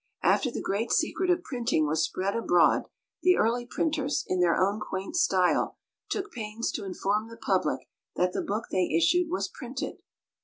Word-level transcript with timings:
After 0.23 0.49
the 0.49 0.63
great 0.63 0.91
secret 0.91 1.29
of 1.29 1.43
printing 1.43 1.85
was 1.85 2.03
spread 2.03 2.35
abroad, 2.35 2.87
the 3.21 3.37
early 3.37 3.67
printers, 3.67 4.23
in 4.27 4.39
their 4.39 4.55
own 4.57 4.79
quaint 4.79 5.15
style, 5.15 5.77
took 6.09 6.31
pains 6.31 6.71
to 6.71 6.83
inform 6.85 7.29
the 7.29 7.37
public 7.37 7.87
that 8.15 8.33
the 8.33 8.41
book 8.41 8.63
they 8.71 8.89
issued 8.97 9.29
was 9.29 9.47
printed. 9.47 9.97